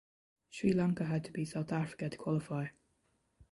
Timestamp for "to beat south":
1.25-1.71